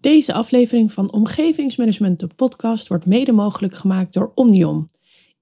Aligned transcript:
Deze 0.00 0.32
aflevering 0.32 0.92
van 0.92 1.12
Omgevingsmanagement, 1.12 2.20
de 2.20 2.26
podcast, 2.26 2.88
wordt 2.88 3.06
mede 3.06 3.32
mogelijk 3.32 3.74
gemaakt 3.74 4.12
door 4.12 4.32
Omnium. 4.34 4.84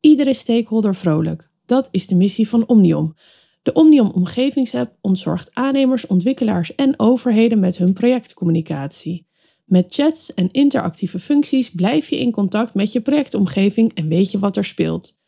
Iedere 0.01 0.35
stakeholder 0.35 0.95
vrolijk. 0.95 1.51
Dat 1.67 1.89
is 1.91 2.07
de 2.07 2.15
missie 2.15 2.49
van 2.49 2.67
Omnium. 2.67 3.15
De 3.63 3.73
Omnium 3.73 4.11
Omgevingsapp 4.11 4.97
ontzorgt 5.01 5.55
aannemers, 5.55 6.07
ontwikkelaars 6.07 6.75
en 6.75 6.95
overheden 6.97 7.59
met 7.59 7.77
hun 7.77 7.93
projectcommunicatie. 7.93 9.27
Met 9.65 9.95
chats 9.95 10.35
en 10.35 10.51
interactieve 10.51 11.19
functies 11.19 11.71
blijf 11.71 12.09
je 12.09 12.19
in 12.19 12.33
contact 12.33 12.75
met 12.75 12.93
je 12.93 13.01
projectomgeving 13.01 13.95
en 13.95 14.09
weet 14.09 14.31
je 14.31 14.39
wat 14.39 14.57
er 14.57 14.65
speelt. 14.65 15.21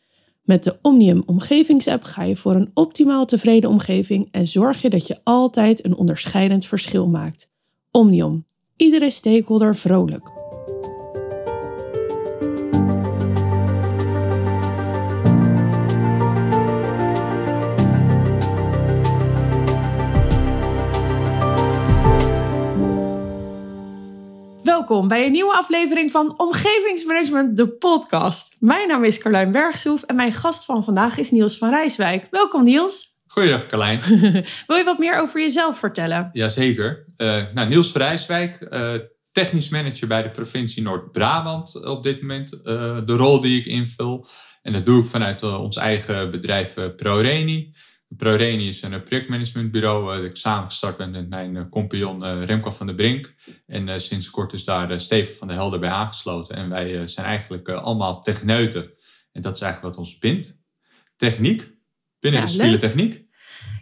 Met 0.43 0.63
de 0.63 0.77
Omnium 0.81 1.23
Omgevingsapp 1.25 2.03
ga 2.03 2.23
je 2.23 2.35
voor 2.35 2.55
een 2.55 2.71
optimaal 2.73 3.25
tevreden 3.25 3.69
omgeving 3.69 4.27
en 4.31 4.47
zorg 4.47 4.81
je 4.81 4.89
dat 4.89 5.07
je 5.07 5.19
altijd 5.23 5.85
een 5.85 5.95
onderscheidend 5.95 6.65
verschil 6.65 7.07
maakt. 7.07 7.51
Omnium. 7.91 8.45
Iedere 8.81 9.09
stakeholder 9.09 9.75
vrolijk. 9.75 10.31
Welkom 24.63 25.07
bij 25.07 25.25
een 25.25 25.31
nieuwe 25.31 25.53
aflevering 25.53 26.11
van 26.11 26.39
Omgevingsmanagement, 26.39 27.57
de 27.57 27.67
podcast. 27.69 28.55
Mijn 28.59 28.87
naam 28.87 29.03
is 29.03 29.17
Carlijn 29.17 29.51
Bergsoef 29.51 30.03
en 30.03 30.15
mijn 30.15 30.33
gast 30.33 30.65
van 30.65 30.83
vandaag 30.83 31.17
is 31.17 31.31
Niels 31.31 31.57
van 31.57 31.69
Rijswijk. 31.69 32.27
Welkom 32.31 32.63
Niels. 32.63 33.10
Goeiedag 33.31 33.67
Carlijn. 33.67 34.01
Wil 34.67 34.77
je 34.77 34.83
wat 34.83 34.99
meer 34.99 35.19
over 35.19 35.41
jezelf 35.41 35.79
vertellen? 35.79 36.29
Jazeker. 36.31 37.05
Uh, 37.17 37.43
nou, 37.53 37.69
Niels 37.69 37.91
van 37.91 38.01
Rijswijk, 38.01 38.67
uh, 38.69 38.93
technisch 39.31 39.69
manager 39.69 40.07
bij 40.07 40.23
de 40.23 40.29
provincie 40.29 40.83
Noord-Brabant 40.83 41.85
op 41.85 42.03
dit 42.03 42.21
moment. 42.21 42.53
Uh, 42.53 42.61
de 43.05 43.15
rol 43.15 43.41
die 43.41 43.59
ik 43.59 43.65
invul. 43.65 44.27
En 44.61 44.73
dat 44.73 44.85
doe 44.85 45.01
ik 45.01 45.09
vanuit 45.09 45.43
ons 45.43 45.77
eigen 45.77 46.31
bedrijf 46.31 46.73
ProReni. 46.95 47.73
ProReni 48.07 48.67
is 48.67 48.81
een 48.81 49.03
projectmanagementbureau 49.03 50.15
dat 50.15 50.25
ik 50.25 50.35
samengestart 50.35 50.97
ben 50.97 51.11
met 51.11 51.29
mijn 51.29 51.69
compagnon 51.69 52.43
Remco 52.43 52.71
van 52.71 52.85
der 52.85 52.95
Brink. 52.95 53.33
En 53.67 54.01
sinds 54.01 54.29
kort 54.29 54.53
is 54.53 54.65
daar 54.65 54.99
Steven 54.99 55.35
van 55.35 55.47
der 55.47 55.57
Helder 55.57 55.79
bij 55.79 55.89
aangesloten. 55.89 56.55
En 56.55 56.69
wij 56.69 57.07
zijn 57.07 57.25
eigenlijk 57.25 57.69
allemaal 57.69 58.21
techneuten. 58.21 58.91
En 59.31 59.41
dat 59.41 59.55
is 59.55 59.61
eigenlijk 59.61 59.95
wat 59.95 60.05
ons 60.05 60.17
bindt. 60.17 60.59
Techniek, 61.15 61.79
binnen 62.21 62.39
ja, 62.41 62.45
de 62.45 62.51
civiele 62.51 62.77
techniek. 62.77 63.29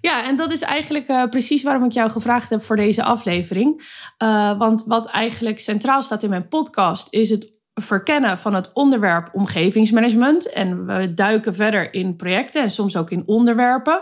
Ja, 0.01 0.27
en 0.27 0.35
dat 0.35 0.51
is 0.51 0.61
eigenlijk 0.61 1.09
uh, 1.09 1.23
precies 1.25 1.63
waarom 1.63 1.83
ik 1.83 1.91
jou 1.91 2.09
gevraagd 2.09 2.49
heb 2.49 2.63
voor 2.63 2.75
deze 2.75 3.03
aflevering. 3.03 3.81
Uh, 4.23 4.57
want 4.57 4.83
wat 4.85 5.07
eigenlijk 5.07 5.59
centraal 5.59 6.01
staat 6.01 6.23
in 6.23 6.29
mijn 6.29 6.47
podcast 6.47 7.07
is 7.09 7.29
het 7.29 7.57
verkennen 7.73 8.37
van 8.37 8.53
het 8.53 8.69
onderwerp 8.73 9.29
omgevingsmanagement. 9.33 10.49
En 10.49 10.85
we 10.85 11.13
duiken 11.13 11.55
verder 11.55 11.93
in 11.93 12.15
projecten 12.15 12.61
en 12.61 12.71
soms 12.71 12.97
ook 12.97 13.11
in 13.11 13.23
onderwerpen. 13.25 14.01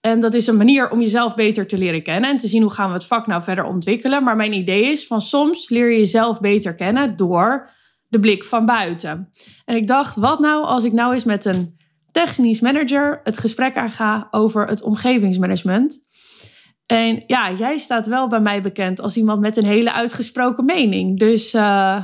En 0.00 0.20
dat 0.20 0.34
is 0.34 0.46
een 0.46 0.56
manier 0.56 0.90
om 0.90 1.00
jezelf 1.00 1.34
beter 1.34 1.66
te 1.66 1.78
leren 1.78 2.02
kennen 2.02 2.30
en 2.30 2.36
te 2.36 2.48
zien 2.48 2.62
hoe 2.62 2.70
gaan 2.70 2.88
we 2.88 2.94
het 2.94 3.06
vak 3.06 3.26
nou 3.26 3.42
verder 3.42 3.64
ontwikkelen. 3.64 4.24
Maar 4.24 4.36
mijn 4.36 4.52
idee 4.52 4.84
is 4.84 5.06
van 5.06 5.20
soms 5.20 5.68
leer 5.68 5.90
je 5.90 5.98
jezelf 5.98 6.40
beter 6.40 6.74
kennen 6.74 7.16
door 7.16 7.70
de 8.08 8.20
blik 8.20 8.44
van 8.44 8.66
buiten. 8.66 9.30
En 9.64 9.76
ik 9.76 9.86
dacht, 9.86 10.16
wat 10.16 10.38
nou 10.40 10.64
als 10.64 10.84
ik 10.84 10.92
nou 10.92 11.12
eens 11.12 11.24
met 11.24 11.44
een 11.44 11.80
technisch 12.12 12.60
manager 12.60 13.20
het 13.24 13.38
gesprek 13.38 13.76
aanga 13.76 14.28
over 14.30 14.66
het 14.66 14.82
omgevingsmanagement. 14.82 15.98
En 16.86 17.24
ja, 17.26 17.52
jij 17.52 17.78
staat 17.78 18.06
wel 18.06 18.28
bij 18.28 18.40
mij 18.40 18.62
bekend 18.62 19.00
als 19.00 19.16
iemand 19.16 19.40
met 19.40 19.56
een 19.56 19.64
hele 19.64 19.92
uitgesproken 19.92 20.64
mening. 20.64 21.18
Dus 21.18 21.54
uh, 21.54 22.02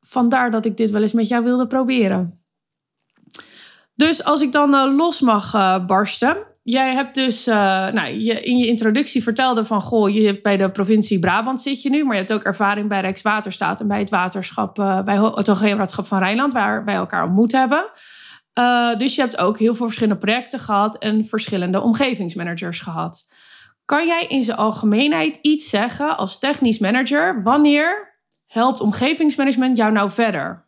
vandaar 0.00 0.50
dat 0.50 0.64
ik 0.64 0.76
dit 0.76 0.90
wel 0.90 1.02
eens 1.02 1.12
met 1.12 1.28
jou 1.28 1.44
wilde 1.44 1.66
proberen. 1.66 2.44
Dus 3.94 4.24
als 4.24 4.40
ik 4.40 4.52
dan 4.52 4.74
uh, 4.74 4.96
los 4.96 5.20
mag 5.20 5.54
uh, 5.54 5.86
barsten. 5.86 6.54
Jij 6.62 6.94
hebt 6.94 7.14
dus 7.14 7.44
nou, 7.44 8.06
je, 8.06 8.42
in 8.42 8.58
je 8.58 8.66
introductie 8.66 9.22
vertelde 9.22 9.64
van... 9.64 9.80
goh, 9.80 10.14
je 10.14 10.26
hebt 10.26 10.42
bij 10.42 10.56
de 10.56 10.70
provincie 10.70 11.18
Brabant 11.18 11.62
zit 11.62 11.82
je 11.82 11.90
nu... 11.90 12.04
maar 12.04 12.14
je 12.14 12.20
hebt 12.20 12.32
ook 12.32 12.42
ervaring 12.42 12.88
bij 12.88 13.00
Rijkswaterstaat... 13.00 13.80
en 13.80 13.88
bij 13.88 13.98
het 13.98 14.10
waterschap, 14.10 14.74
bij 15.04 15.16
het 15.16 15.46
Hoogheemraadschap 15.46 16.06
van 16.06 16.18
Rijnland... 16.18 16.52
waar 16.52 16.84
wij 16.84 16.94
elkaar 16.94 17.24
ontmoet 17.24 17.52
hebben... 17.52 17.90
Uh, 18.58 18.96
dus 18.96 19.14
je 19.14 19.20
hebt 19.20 19.38
ook 19.38 19.58
heel 19.58 19.74
veel 19.74 19.86
verschillende 19.86 20.20
projecten 20.20 20.58
gehad 20.58 20.98
en 20.98 21.24
verschillende 21.24 21.80
omgevingsmanagers 21.80 22.80
gehad. 22.80 23.28
Kan 23.84 24.06
jij 24.06 24.26
in 24.28 24.42
zijn 24.42 24.56
algemeenheid 24.56 25.38
iets 25.42 25.70
zeggen 25.70 26.16
als 26.16 26.38
technisch 26.38 26.78
manager? 26.78 27.42
Wanneer 27.42 28.18
helpt 28.46 28.80
omgevingsmanagement 28.80 29.76
jou 29.76 29.92
nou 29.92 30.10
verder? 30.10 30.66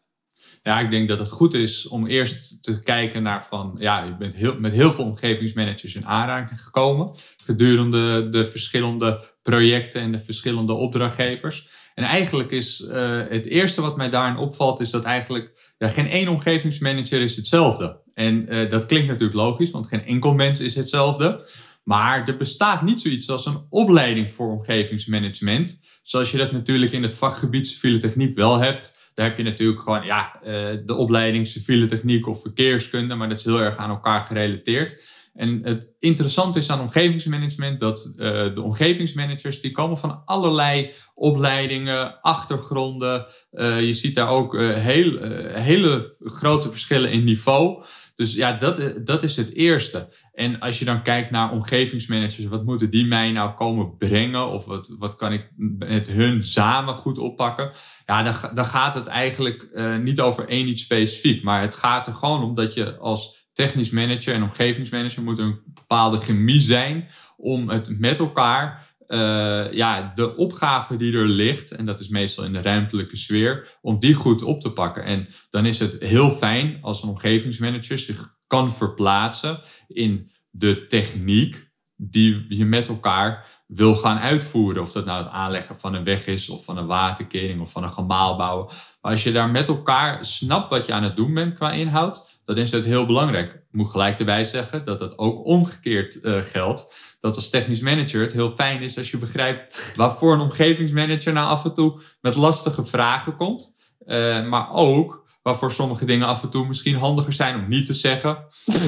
Ja, 0.62 0.80
ik 0.80 0.90
denk 0.90 1.08
dat 1.08 1.18
het 1.18 1.30
goed 1.30 1.54
is 1.54 1.88
om 1.88 2.06
eerst 2.06 2.62
te 2.62 2.80
kijken 2.80 3.22
naar 3.22 3.44
van, 3.44 3.76
ja, 3.80 4.02
je 4.02 4.16
bent 4.16 4.34
heel, 4.34 4.60
met 4.60 4.72
heel 4.72 4.90
veel 4.90 5.04
omgevingsmanagers 5.04 5.94
in 5.94 6.06
aanraking 6.06 6.62
gekomen 6.62 7.14
gedurende 7.44 8.28
de 8.28 8.44
verschillende 8.44 9.24
projecten 9.42 10.00
en 10.00 10.12
de 10.12 10.18
verschillende 10.18 10.72
opdrachtgevers. 10.72 11.68
En 11.98 12.04
eigenlijk 12.04 12.50
is 12.50 12.80
uh, 12.80 13.22
het 13.28 13.46
eerste 13.46 13.80
wat 13.80 13.96
mij 13.96 14.08
daarin 14.08 14.36
opvalt, 14.36 14.80
is 14.80 14.90
dat 14.90 15.04
eigenlijk 15.04 15.74
ja, 15.78 15.88
geen 15.88 16.08
één 16.08 16.28
omgevingsmanager 16.28 17.20
is 17.20 17.36
hetzelfde. 17.36 18.00
En 18.14 18.54
uh, 18.54 18.70
dat 18.70 18.86
klinkt 18.86 19.06
natuurlijk 19.06 19.36
logisch, 19.36 19.70
want 19.70 19.88
geen 19.88 20.04
enkel 20.04 20.34
mens 20.34 20.60
is 20.60 20.74
hetzelfde. 20.74 21.46
Maar 21.84 22.28
er 22.28 22.36
bestaat 22.36 22.82
niet 22.82 23.00
zoiets 23.00 23.30
als 23.30 23.46
een 23.46 23.66
opleiding 23.70 24.32
voor 24.32 24.52
omgevingsmanagement. 24.52 25.80
Zoals 26.02 26.30
je 26.30 26.38
dat 26.38 26.52
natuurlijk 26.52 26.92
in 26.92 27.02
het 27.02 27.14
vakgebied 27.14 27.68
civiele 27.68 27.98
techniek 27.98 28.34
wel 28.34 28.58
hebt. 28.58 29.10
Daar 29.14 29.26
heb 29.26 29.36
je 29.36 29.42
natuurlijk 29.42 29.80
gewoon 29.80 30.04
ja, 30.04 30.40
uh, 30.40 30.48
de 30.86 30.94
opleiding 30.94 31.46
civiele 31.46 31.86
techniek 31.86 32.26
of 32.26 32.42
verkeerskunde, 32.42 33.14
maar 33.14 33.28
dat 33.28 33.38
is 33.38 33.44
heel 33.44 33.60
erg 33.60 33.76
aan 33.76 33.90
elkaar 33.90 34.20
gerelateerd. 34.20 35.02
En 35.38 35.60
het 35.62 35.94
interessante 35.98 36.58
is 36.58 36.70
aan 36.70 36.80
omgevingsmanagement 36.80 37.80
dat 37.80 38.12
uh, 38.12 38.54
de 38.54 38.62
omgevingsmanagers 38.62 39.60
die 39.60 39.72
komen 39.72 39.98
van 39.98 40.22
allerlei 40.24 40.90
opleidingen, 41.14 42.20
achtergronden. 42.20 43.26
Uh, 43.52 43.80
je 43.80 43.92
ziet 43.92 44.14
daar 44.14 44.28
ook 44.28 44.54
uh, 44.54 44.76
heel, 44.76 45.18
hele 45.48 46.16
grote 46.18 46.70
verschillen 46.70 47.10
in 47.10 47.24
niveau. 47.24 47.84
Dus 48.16 48.34
ja, 48.34 48.52
dat, 48.52 48.92
dat 49.04 49.22
is 49.22 49.36
het 49.36 49.54
eerste. 49.54 50.08
En 50.32 50.58
als 50.58 50.78
je 50.78 50.84
dan 50.84 51.02
kijkt 51.02 51.30
naar 51.30 51.52
omgevingsmanagers, 51.52 52.46
wat 52.46 52.64
moeten 52.64 52.90
die 52.90 53.06
mij 53.06 53.32
nou 53.32 53.54
komen 53.54 53.96
brengen? 53.96 54.48
Of 54.48 54.64
wat, 54.64 54.94
wat 54.98 55.16
kan 55.16 55.32
ik 55.32 55.50
met 55.78 56.08
hun 56.08 56.44
samen 56.44 56.94
goed 56.94 57.18
oppakken? 57.18 57.70
Ja, 58.06 58.22
dan, 58.22 58.54
dan 58.54 58.64
gaat 58.64 58.94
het 58.94 59.06
eigenlijk 59.06 59.68
niet 60.00 60.20
over 60.20 60.48
één 60.48 60.68
iets 60.68 60.82
specifiek. 60.82 61.42
Maar 61.42 61.60
het 61.60 61.74
gaat 61.74 62.06
er 62.06 62.14
gewoon 62.14 62.42
om 62.42 62.54
dat 62.54 62.74
je 62.74 62.96
als 62.96 63.47
technisch 63.58 63.90
manager 63.90 64.34
en 64.34 64.42
omgevingsmanager 64.42 65.22
moet 65.22 65.38
een 65.38 65.60
bepaalde 65.66 66.18
chemie 66.18 66.60
zijn 66.60 67.08
om 67.36 67.68
het 67.68 67.98
met 67.98 68.18
elkaar, 68.18 68.86
uh, 69.08 69.72
ja, 69.72 70.12
de 70.14 70.36
opgave 70.36 70.96
die 70.96 71.12
er 71.12 71.28
ligt, 71.28 71.70
en 71.70 71.86
dat 71.86 72.00
is 72.00 72.08
meestal 72.08 72.44
in 72.44 72.52
de 72.52 72.62
ruimtelijke 72.62 73.16
sfeer, 73.16 73.78
om 73.80 73.98
die 73.98 74.14
goed 74.14 74.42
op 74.42 74.60
te 74.60 74.72
pakken. 74.72 75.04
En 75.04 75.28
dan 75.50 75.66
is 75.66 75.78
het 75.78 75.96
heel 75.98 76.30
fijn 76.30 76.78
als 76.82 77.02
een 77.02 77.08
omgevingsmanager 77.08 77.98
zich 77.98 78.28
kan 78.46 78.72
verplaatsen 78.72 79.60
in 79.88 80.30
de 80.50 80.86
techniek 80.86 81.70
die 81.96 82.44
je 82.48 82.64
met 82.64 82.88
elkaar 82.88 83.46
wil 83.66 83.96
gaan 83.96 84.18
uitvoeren. 84.18 84.82
Of 84.82 84.92
dat 84.92 85.04
nou 85.04 85.22
het 85.24 85.32
aanleggen 85.32 85.76
van 85.76 85.94
een 85.94 86.04
weg 86.04 86.26
is, 86.26 86.48
of 86.48 86.64
van 86.64 86.78
een 86.78 86.86
waterkering, 86.86 87.60
of 87.60 87.72
van 87.72 87.82
een 87.82 87.92
gemaal 87.92 88.36
bouwen. 88.36 88.66
Maar 89.00 89.12
als 89.12 89.22
je 89.22 89.32
daar 89.32 89.50
met 89.50 89.68
elkaar 89.68 90.24
snapt 90.24 90.70
wat 90.70 90.86
je 90.86 90.92
aan 90.92 91.02
het 91.02 91.16
doen 91.16 91.34
bent 91.34 91.54
qua 91.54 91.72
inhoud, 91.72 92.37
dan 92.54 92.56
is 92.56 92.72
het 92.72 92.84
heel 92.84 93.06
belangrijk. 93.06 93.52
Ik 93.52 93.60
moet 93.70 93.90
gelijk 93.90 94.18
erbij 94.18 94.44
zeggen 94.44 94.84
dat 94.84 95.00
het 95.00 95.18
ook 95.18 95.44
omgekeerd 95.44 96.18
uh, 96.22 96.42
geldt. 96.42 96.94
Dat 97.20 97.36
als 97.36 97.50
technisch 97.50 97.80
manager 97.80 98.20
het 98.20 98.32
heel 98.32 98.50
fijn 98.50 98.82
is 98.82 98.98
als 98.98 99.10
je 99.10 99.18
begrijpt 99.18 99.92
waarvoor 99.96 100.34
een 100.34 100.40
omgevingsmanager 100.40 101.32
nou 101.32 101.48
af 101.48 101.64
en 101.64 101.74
toe 101.74 102.00
met 102.20 102.34
lastige 102.34 102.84
vragen 102.84 103.36
komt. 103.36 103.74
Uh, 104.06 104.46
maar 104.46 104.70
ook 104.70 105.26
waarvoor 105.42 105.72
sommige 105.72 106.04
dingen 106.04 106.26
af 106.26 106.42
en 106.42 106.50
toe 106.50 106.66
misschien 106.66 106.96
handiger 106.96 107.32
zijn 107.32 107.54
om 107.54 107.68
niet 107.68 107.86
te 107.86 107.94
zeggen. 107.94 108.46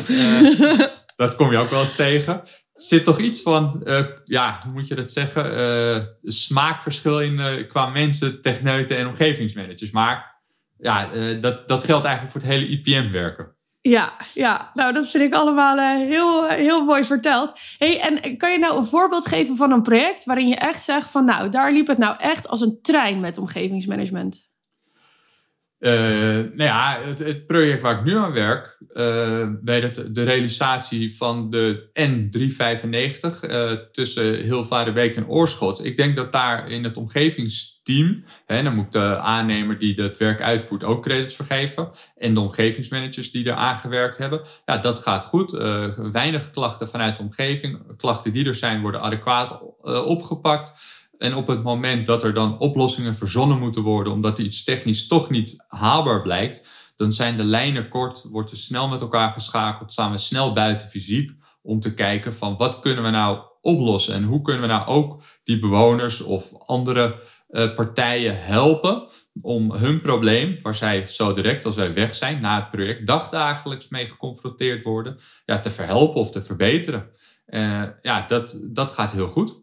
Uh, 0.08 0.80
dat 1.16 1.34
kom 1.36 1.50
je 1.50 1.58
ook 1.58 1.70
wel 1.70 1.80
eens 1.80 1.96
tegen. 1.96 2.42
Zit 2.74 3.04
toch 3.04 3.18
iets 3.18 3.42
van, 3.42 3.82
ja, 4.24 4.60
hoe 4.64 4.72
moet 4.72 4.88
je 4.88 4.94
dat 4.94 5.12
zeggen? 5.12 6.16
smaakverschil 6.22 7.20
in 7.20 7.66
qua 7.68 7.90
mensen, 7.90 8.42
techneuten 8.42 8.96
en 8.96 9.06
omgevingsmanagers. 9.06 9.90
Maar 9.90 10.39
ja, 10.80 11.14
uh, 11.14 11.40
dat, 11.40 11.68
dat 11.68 11.84
geldt 11.84 12.04
eigenlijk 12.04 12.32
voor 12.32 12.42
het 12.42 12.50
hele 12.50 12.68
IPM-werken. 12.68 13.58
Ja, 13.82 14.12
ja, 14.34 14.70
nou 14.74 14.92
dat 14.92 15.10
vind 15.10 15.24
ik 15.24 15.34
allemaal 15.34 15.76
uh, 15.76 16.08
heel, 16.08 16.48
heel 16.48 16.84
mooi 16.84 17.04
verteld. 17.04 17.60
Hey, 17.78 18.00
en 18.00 18.36
kan 18.36 18.52
je 18.52 18.58
nou 18.58 18.76
een 18.76 18.84
voorbeeld 18.84 19.28
geven 19.28 19.56
van 19.56 19.72
een 19.72 19.82
project 19.82 20.24
waarin 20.24 20.48
je 20.48 20.56
echt 20.56 20.82
zegt 20.82 21.10
van 21.10 21.24
nou, 21.24 21.48
daar 21.48 21.72
liep 21.72 21.86
het 21.86 21.98
nou 21.98 22.16
echt 22.18 22.48
als 22.48 22.60
een 22.60 22.78
trein 22.82 23.20
met 23.20 23.38
omgevingsmanagement? 23.38 24.48
Uh, 25.78 25.90
nou 25.90 26.62
ja, 26.62 27.00
het, 27.04 27.18
het, 27.18 27.46
project 27.46 27.82
waar 27.82 27.98
ik 27.98 28.04
nu 28.04 28.16
aan 28.16 28.32
werk, 28.32 28.78
bij 29.62 29.80
het, 29.80 30.14
de 30.14 30.22
realisatie 30.22 31.16
van 31.16 31.50
de 31.50 31.90
N395 32.00 33.90
tussen 33.92 34.34
Hilvarenbeek 34.34 35.16
en 35.16 35.28
Oorschot. 35.28 35.84
Ik 35.84 35.96
denk 35.96 36.16
dat 36.16 36.32
daar 36.32 36.70
in 36.70 36.84
het 36.84 36.96
omgevings 36.96 37.79
team. 37.90 38.25
Dan 38.46 38.75
moet 38.75 38.92
de 38.92 39.19
aannemer 39.19 39.78
die 39.78 40.02
het 40.02 40.19
werk 40.19 40.42
uitvoert 40.42 40.84
ook 40.84 41.02
credits 41.02 41.34
vergeven. 41.34 41.90
En 42.16 42.34
de 42.34 42.40
omgevingsmanagers 42.40 43.31
die 43.31 43.44
er 43.44 43.54
aangewerkt 43.54 44.19
hebben. 44.19 44.40
Ja, 44.66 44.78
dat 44.78 44.98
gaat 44.98 45.25
goed. 45.25 45.54
Uh, 45.54 45.87
weinig 46.12 46.50
klachten 46.50 46.88
vanuit 46.88 47.16
de 47.16 47.22
omgeving. 47.22 47.96
Klachten 47.96 48.32
die 48.32 48.46
er 48.46 48.54
zijn 48.54 48.81
worden 48.81 49.00
adequaat 49.00 49.62
uh, 49.84 50.06
opgepakt. 50.06 50.72
En 51.19 51.34
op 51.34 51.46
het 51.46 51.62
moment 51.62 52.06
dat 52.06 52.22
er 52.22 52.34
dan 52.34 52.58
oplossingen 52.58 53.14
verzonnen 53.14 53.58
moeten 53.58 53.82
worden, 53.82 54.12
omdat 54.12 54.38
iets 54.38 54.64
technisch 54.64 55.06
toch 55.06 55.31
niet 55.31 55.64
haalbaar 55.69 56.22
blijkt, 56.22 56.66
dan 56.96 57.12
zijn 57.12 57.37
de 57.37 57.44
lijnen 57.44 57.88
kort, 57.88 58.25
wordt 58.31 58.50
er 58.50 58.56
snel 58.56 58.88
met 58.88 59.00
elkaar 59.00 59.32
geschakeld, 59.32 59.92
staan 59.92 60.10
we 60.10 60.19
snel 60.19 60.52
buiten 60.52 60.88
fysiek 60.88 61.31
om 61.62 61.81
te 61.81 61.94
kijken 61.94 62.34
van 62.34 62.56
wat 62.56 62.81
kunnen 62.81 63.04
we 63.04 63.10
nou 63.10 63.38
oplossen 63.60 64.14
en 64.14 64.22
hoe 64.22 64.42
kunnen 64.42 64.62
we 64.62 64.69
nou 64.69 64.87
ook 64.87 65.22
die 65.44 65.58
bewoners 65.58 66.22
of 66.22 66.52
andere 66.66 67.20
partijen 67.50 68.43
helpen 68.44 69.08
om 69.43 69.73
hun 69.73 70.00
probleem, 70.00 70.58
waar 70.62 70.75
zij 70.75 71.06
zo 71.06 71.32
direct 71.32 71.64
als 71.64 71.76
wij 71.76 71.94
weg 71.94 72.14
zijn 72.14 72.41
na 72.41 72.56
het 72.56 72.70
project 72.70 73.06
dagdagelijks 73.06 73.88
mee 73.88 74.06
geconfronteerd 74.06 74.82
worden, 74.82 75.19
ja, 75.44 75.61
te 75.61 75.70
verhelpen 75.70 76.20
of 76.20 76.31
te 76.31 76.43
verbeteren. 76.43 77.11
Uh, 77.47 77.85
ja, 78.02 78.26
dat, 78.26 78.61
dat 78.70 78.93
gaat 78.93 79.12
heel 79.12 79.29
goed. 79.29 79.58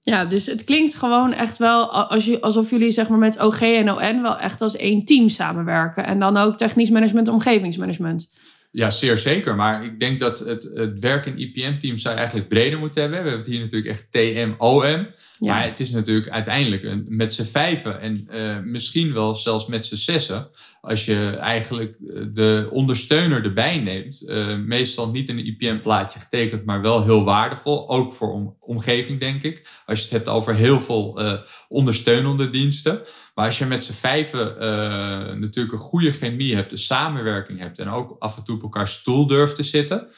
Ja, 0.00 0.24
dus 0.24 0.46
het 0.46 0.64
klinkt 0.64 0.94
gewoon 0.94 1.32
echt 1.32 1.58
wel 1.58 1.92
als 1.92 2.24
je, 2.24 2.40
alsof 2.40 2.70
jullie 2.70 2.90
zeg 2.90 3.08
maar 3.08 3.18
met 3.18 3.40
OG 3.40 3.60
en 3.60 3.92
ON 3.92 4.22
wel 4.22 4.38
echt 4.38 4.60
als 4.60 4.76
één 4.76 5.04
team 5.04 5.28
samenwerken. 5.28 6.04
En 6.06 6.18
dan 6.18 6.36
ook 6.36 6.56
technisch 6.56 6.90
management, 6.90 7.28
omgevingsmanagement. 7.28 8.30
Ja, 8.78 8.90
zeer 8.90 9.18
zeker. 9.18 9.56
Maar 9.56 9.84
ik 9.84 10.00
denk 10.00 10.20
dat 10.20 10.38
het, 10.38 10.70
het 10.74 10.98
werk 10.98 11.26
in 11.26 11.38
IPM-teams 11.38 12.02
zou 12.02 12.16
eigenlijk 12.16 12.48
breder 12.48 12.78
moeten 12.78 13.02
hebben. 13.02 13.22
We 13.22 13.28
hebben 13.28 13.46
het 13.46 13.54
hier 13.54 13.64
natuurlijk 13.64 13.90
echt 13.90 14.06
TMOM. 14.10 15.06
Ja. 15.38 15.54
Maar 15.54 15.64
het 15.64 15.80
is 15.80 15.90
natuurlijk 15.90 16.28
uiteindelijk 16.28 16.82
een, 16.82 17.04
met 17.08 17.34
z'n 17.34 17.44
vijven 17.44 18.00
en 18.00 18.28
uh, 18.30 18.58
misschien 18.64 19.12
wel 19.12 19.34
zelfs 19.34 19.66
met 19.66 19.86
z'n 19.86 19.94
zessen. 19.94 20.48
Als 20.80 21.04
je 21.04 21.36
eigenlijk 21.40 21.96
eh, 21.96 22.22
de 22.32 22.68
ondersteuner 22.70 23.44
erbij 23.44 23.78
neemt. 23.78 24.22
Uh, 24.22 24.56
meestal 24.56 25.10
niet 25.10 25.28
in 25.28 25.38
een 25.38 25.46
IPM-plaatje 25.46 26.18
getekend, 26.18 26.64
maar 26.64 26.80
wel 26.80 27.04
heel 27.04 27.24
waardevol. 27.24 27.90
Ook 27.90 28.12
voor 28.12 28.32
om, 28.32 28.56
omgeving, 28.60 29.20
denk 29.20 29.42
ik. 29.42 29.68
Als 29.86 29.98
je 29.98 30.04
het 30.04 30.12
hebt 30.12 30.28
over 30.28 30.54
heel 30.54 30.80
veel 30.80 31.22
uh, 31.22 31.32
ondersteunende 31.68 32.50
diensten. 32.50 33.00
Maar 33.34 33.44
als 33.44 33.58
je 33.58 33.64
met 33.64 33.84
z'n 33.84 33.92
vijven 33.92 34.56
natuurlijk 35.40 35.74
een 35.74 35.78
goede 35.78 36.12
chemie 36.12 36.54
hebt, 36.54 36.72
een 36.72 36.78
samenwerking 36.78 37.58
hebt 37.58 37.78
en 37.78 37.88
ook 37.88 38.16
af 38.18 38.36
en 38.36 38.44
toe 38.44 38.56
op 38.56 38.62
elkaar 38.62 38.88
stoel 38.88 39.26
durft 39.26 39.56
te 39.56 39.62
zitten 39.62 40.08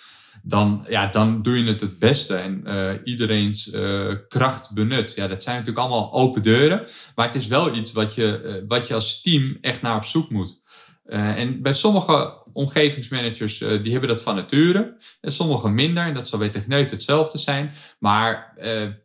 dan, 0.42 0.84
ja, 0.88 1.06
dan 1.06 1.42
doe 1.42 1.64
je 1.64 1.70
het 1.70 1.80
het 1.80 1.98
beste 1.98 2.34
en 2.34 2.62
uh, 2.66 2.92
iedereen's 3.04 3.66
uh, 3.66 4.14
kracht 4.28 4.70
benut. 4.70 5.12
Ja, 5.14 5.26
dat 5.26 5.42
zijn 5.42 5.56
natuurlijk 5.56 5.86
allemaal 5.86 6.12
open 6.12 6.42
deuren, 6.42 6.86
maar 7.14 7.26
het 7.26 7.34
is 7.34 7.46
wel 7.46 7.74
iets 7.74 7.92
wat 7.92 8.14
je, 8.14 8.42
uh, 8.44 8.68
wat 8.68 8.88
je 8.88 8.94
als 8.94 9.22
team 9.22 9.58
echt 9.60 9.82
naar 9.82 9.96
op 9.96 10.04
zoek 10.04 10.30
moet. 10.30 10.58
en 11.06 11.62
bij 11.62 11.72
sommige 11.72 12.38
omgevingsmanagers, 12.52 13.58
die 13.58 13.92
hebben 13.92 14.08
dat 14.08 14.22
van 14.22 14.34
nature, 14.34 14.96
en 15.20 15.32
sommige 15.32 15.68
minder, 15.68 16.04
en 16.04 16.14
dat 16.14 16.28
zal 16.28 16.38
bij 16.38 16.48
Techneut 16.48 16.90
hetzelfde 16.90 17.38
zijn. 17.38 17.72
Maar 17.98 18.54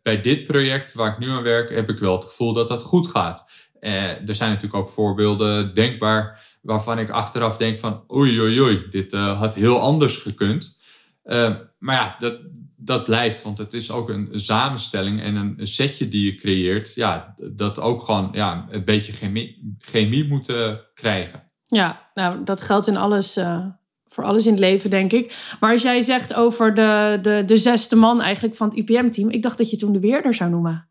bij 0.03 0.21
dit 0.21 0.45
project 0.45 0.93
waar 0.93 1.11
ik 1.11 1.17
nu 1.17 1.29
aan 1.29 1.43
werk, 1.43 1.69
heb 1.69 1.89
ik 1.89 1.99
wel 1.99 2.15
het 2.15 2.23
gevoel 2.23 2.53
dat 2.53 2.67
dat 2.67 2.83
goed 2.83 3.07
gaat. 3.07 3.45
er 3.79 4.35
zijn 4.35 4.49
natuurlijk 4.49 4.75
ook 4.75 4.89
voorbeelden 4.89 5.73
denkbaar 5.73 6.43
waarvan 6.61 6.99
ik 6.99 7.09
achteraf 7.09 7.57
denk 7.57 7.79
van 7.79 8.03
oei 8.13 8.39
oei 8.39 8.61
oei, 8.61 8.85
dit 8.89 9.11
had 9.11 9.55
heel 9.55 9.79
anders 9.79 10.17
gekund. 10.17 10.77
Uh, 11.25 11.55
maar 11.79 11.95
ja, 11.95 12.15
dat, 12.19 12.39
dat 12.75 13.03
blijft, 13.03 13.43
want 13.43 13.57
het 13.57 13.73
is 13.73 13.91
ook 13.91 14.09
een 14.09 14.29
samenstelling 14.31 15.21
en 15.21 15.35
een 15.35 15.67
setje 15.67 16.07
die 16.07 16.25
je 16.25 16.35
creëert. 16.35 16.93
Ja, 16.93 17.35
dat 17.51 17.79
ook 17.79 18.01
gewoon 18.01 18.29
ja, 18.31 18.65
een 18.69 18.83
beetje 18.83 19.11
chemie, 19.11 19.75
chemie 19.79 20.27
moet 20.27 20.53
krijgen. 20.93 21.43
Ja, 21.63 22.09
nou, 22.13 22.43
dat 22.43 22.61
geldt 22.61 22.87
in 22.87 22.97
alles, 22.97 23.37
uh, 23.37 23.65
voor 24.07 24.23
alles 24.23 24.45
in 24.45 24.51
het 24.51 24.59
leven, 24.59 24.89
denk 24.89 25.11
ik. 25.11 25.55
Maar 25.59 25.71
als 25.71 25.81
jij 25.81 26.01
zegt 26.01 26.33
over 26.33 26.73
de, 26.73 27.19
de, 27.21 27.43
de 27.45 27.57
zesde 27.57 27.95
man 27.95 28.21
eigenlijk 28.21 28.55
van 28.55 28.67
het 28.67 28.77
IPM-team, 28.77 29.29
ik 29.29 29.41
dacht 29.41 29.57
dat 29.57 29.69
je 29.69 29.77
toen 29.77 29.93
de 29.93 29.99
beheerder 29.99 30.33
zou 30.33 30.49
noemen. 30.49 30.89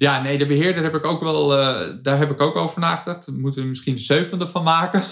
Ja, 0.00 0.22
nee, 0.22 0.38
de 0.38 0.46
beheerder 0.46 0.82
heb 0.82 0.94
ik 0.94 1.04
ook 1.04 1.20
wel, 1.20 1.58
uh, 1.58 1.80
daar 2.02 2.18
heb 2.18 2.30
ik 2.30 2.40
ook 2.40 2.56
over 2.56 2.80
nagedacht. 2.80 3.26
Daar 3.26 3.34
moeten 3.34 3.62
we 3.62 3.68
misschien 3.68 3.94
de 3.94 4.00
zevende 4.00 4.46
van 4.46 4.62
maken. 4.62 5.02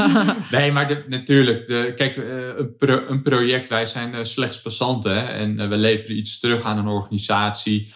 nee, 0.50 0.72
maar 0.72 0.88
de, 0.88 1.04
natuurlijk, 1.08 1.66
de, 1.66 1.92
kijk, 1.96 2.16
uh, 2.16 2.56
een, 2.56 2.76
pro, 2.76 3.04
een, 3.08 3.22
project, 3.22 3.68
wij 3.68 3.86
zijn 3.86 4.14
uh, 4.14 4.22
slechts 4.22 4.62
passanten. 4.62 5.12
Hè, 5.12 5.24
en 5.24 5.68
we 5.68 5.76
leveren 5.76 6.16
iets 6.16 6.38
terug 6.38 6.64
aan 6.64 6.78
een 6.78 6.88
organisatie 6.88 7.92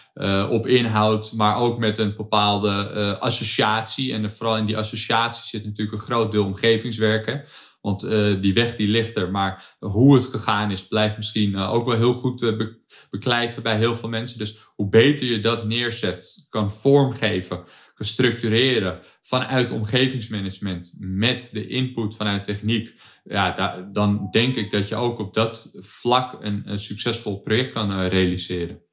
op 0.49 0.67
inhoud, 0.67 1.31
maar 1.35 1.55
ook 1.55 1.77
met 1.77 1.97
een 1.97 2.13
bepaalde 2.17 3.17
associatie. 3.19 4.13
En 4.13 4.31
vooral 4.31 4.57
in 4.57 4.65
die 4.65 4.77
associatie 4.77 5.47
zit 5.47 5.65
natuurlijk 5.65 5.97
een 5.97 6.07
groot 6.07 6.31
deel 6.31 6.45
omgevingswerken. 6.45 7.43
Want 7.81 8.03
uh, 8.03 8.41
die 8.41 8.53
weg 8.53 8.75
die 8.75 8.87
ligt 8.87 9.15
er, 9.15 9.31
maar 9.31 9.75
hoe 9.79 10.15
het 10.15 10.25
gegaan 10.25 10.71
is, 10.71 10.87
blijft 10.87 11.17
misschien 11.17 11.51
uh, 11.51 11.73
ook 11.73 11.85
wel 11.85 11.95
heel 11.95 12.13
goed 12.13 12.41
uh, 12.41 12.57
be 12.57 12.77
beklijven 13.09 13.63
bij 13.63 13.77
heel 13.77 13.95
veel 13.95 14.09
mensen. 14.09 14.37
Dus 14.37 14.57
hoe 14.75 14.89
beter 14.89 15.27
je 15.27 15.39
dat 15.39 15.65
neerzet, 15.65 16.45
kan 16.49 16.71
vormgeven, 16.71 17.63
kan 17.93 18.05
structureren 18.05 18.99
vanuit 19.21 19.71
omgevingsmanagement 19.71 20.95
met 20.99 21.49
de 21.53 21.67
input 21.67 22.15
vanuit 22.15 22.43
techniek, 22.43 22.95
ja, 23.23 23.51
da 23.51 23.89
dan 23.91 24.27
denk 24.31 24.55
ik 24.55 24.71
dat 24.71 24.87
je 24.87 24.95
ook 24.95 25.19
op 25.19 25.33
dat 25.33 25.77
vlak 25.79 26.37
een, 26.43 26.61
een 26.65 26.79
succesvol 26.79 27.41
project 27.41 27.73
kan 27.73 28.01
realiseren. 28.01 28.83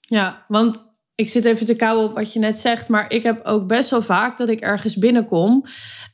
Ja, 0.00 0.44
want 0.48 0.87
ik 1.18 1.28
zit 1.28 1.44
even 1.44 1.66
te 1.66 1.74
kauwen 1.74 2.04
op 2.04 2.14
wat 2.14 2.32
je 2.32 2.38
net 2.38 2.58
zegt, 2.58 2.88
maar 2.88 3.10
ik 3.10 3.22
heb 3.22 3.44
ook 3.44 3.66
best 3.66 3.90
wel 3.90 4.02
vaak 4.02 4.36
dat 4.36 4.48
ik 4.48 4.60
ergens 4.60 4.96
binnenkom 4.96 5.64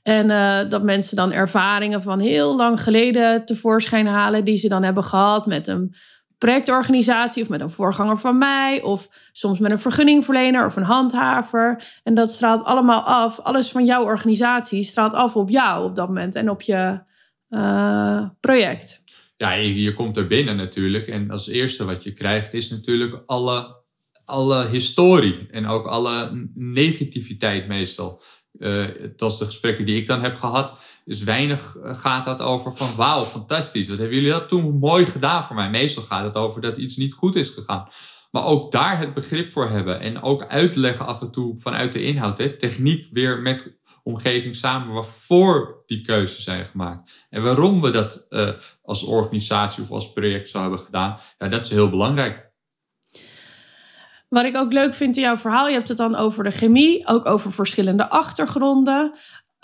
en 0.03 0.31
uh, 0.31 0.61
dat 0.69 0.83
mensen 0.83 1.17
dan 1.17 1.33
ervaringen 1.33 2.03
van 2.03 2.21
heel 2.21 2.57
lang 2.57 2.83
geleden 2.83 3.45
tevoorschijn 3.45 4.07
halen 4.07 4.45
die 4.45 4.57
ze 4.57 4.69
dan 4.69 4.83
hebben 4.83 5.05
gehad 5.05 5.47
met 5.47 5.69
een 5.69 5.95
projectorganisatie 6.39 7.43
of 7.43 7.49
met 7.49 7.61
een 7.61 7.71
voorganger 7.71 8.19
van 8.19 8.39
mij 8.39 8.83
of 8.83 9.09
soms 9.33 9.59
met 9.59 9.71
een 9.71 9.79
vergunningverlener 9.79 10.67
of 10.67 10.77
een 10.77 10.83
handhaver. 10.83 11.85
En 12.03 12.15
dat 12.15 12.33
straalt 12.33 12.65
allemaal 12.65 13.03
af, 13.03 13.41
alles 13.41 13.71
van 13.71 13.85
jouw 13.85 14.05
organisatie 14.05 14.83
straalt 14.83 15.15
af 15.15 15.37
op 15.37 15.51
jou 15.51 15.85
op 15.85 15.97
dat 15.97 16.09
moment 16.09 16.35
en 16.35 16.51
op 16.51 16.63
je 16.63 17.01
uh, 17.49 18.29
project. 18.41 19.03
Ja, 19.37 19.53
je 19.53 19.93
komt 19.93 20.17
er 20.17 20.27
binnen 20.27 20.57
natuurlijk 20.57 21.07
en 21.07 21.31
als 21.31 21.49
eerste 21.49 21.85
wat 21.85 22.03
je 22.05 22.13
krijgt 22.13 22.55
is 22.55 22.71
natuurlijk 22.71 23.23
alle 23.27 23.83
alle 24.25 24.67
historie 24.69 25.47
en 25.51 25.67
ook 25.67 25.87
alle 25.87 26.49
negativiteit 26.55 27.67
meestal. 27.67 28.23
Uh, 28.59 28.89
is 29.17 29.37
de 29.37 29.45
gesprekken 29.45 29.85
die 29.85 29.97
ik 29.97 30.07
dan 30.07 30.23
heb 30.23 30.37
gehad, 30.37 30.79
is 31.05 31.23
weinig 31.23 31.77
eh, 31.77 31.99
gaat 31.99 32.25
dat 32.25 32.41
over 32.41 32.77
van 32.77 32.97
wauw, 32.97 33.25
fantastisch. 33.25 33.89
Wat 33.89 33.99
hebben 33.99 34.17
jullie 34.17 34.33
dat 34.33 34.49
toen 34.49 34.79
mooi 34.79 35.07
gedaan 35.07 35.45
voor 35.45 35.57
mij? 35.57 35.71
Meestal 35.71 36.03
gaat 36.03 36.25
het 36.25 36.37
over 36.37 36.61
dat 36.61 36.77
iets 36.77 36.97
niet 36.97 37.15
goed 37.15 37.37
is 37.37 37.49
gegaan. 37.49 37.89
Maar 38.31 38.45
ook 38.45 38.73
daar 38.73 38.99
het 38.99 39.15
begrip 39.15 39.51
voor 39.51 39.69
hebben 39.69 40.01
en 40.01 40.23
ook 40.23 40.47
uitleggen 40.47 41.07
af 41.07 41.21
en 41.21 41.31
toe 41.31 41.59
vanuit 41.59 41.93
de 41.93 42.03
inhoud. 42.03 42.39
Hè, 42.39 42.57
techniek 42.57 43.09
weer 43.11 43.39
met 43.39 43.79
omgeving 44.03 44.57
samen 44.57 44.95
waarvoor 44.95 45.83
die 45.87 46.01
keuzes 46.01 46.45
zijn 46.45 46.67
gemaakt. 46.67 47.27
En 47.31 47.43
waarom 47.43 47.81
we 47.81 47.91
dat 47.91 48.27
uh, 48.31 48.51
als 48.83 49.03
organisatie 49.03 49.83
of 49.83 49.91
als 49.91 50.13
project 50.13 50.49
zo 50.49 50.61
hebben 50.61 50.79
gedaan, 50.79 51.19
ja, 51.39 51.49
dat 51.49 51.65
is 51.65 51.71
heel 51.71 51.91
belangrijk. 51.91 52.53
Wat 54.35 54.45
ik 54.45 54.57
ook 54.57 54.73
leuk 54.73 54.95
vind 54.95 55.17
in 55.17 55.23
jouw 55.23 55.37
verhaal, 55.37 55.69
je 55.69 55.75
hebt 55.75 55.89
het 55.89 55.97
dan 55.97 56.15
over 56.15 56.45
de 56.45 56.51
chemie, 56.51 57.07
ook 57.07 57.27
over 57.27 57.53
verschillende 57.53 58.09
achtergronden. 58.09 59.13